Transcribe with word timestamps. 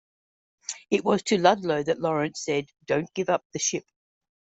It 0.89 1.05
was 1.05 1.21
to 1.25 1.37
Ludlow 1.37 1.83
that 1.83 1.99
Lawrence 1.99 2.41
said 2.43 2.65
Don't 2.85 3.13
give 3.13 3.29
up 3.29 3.45
the 3.53 3.59
ship. 3.59 3.85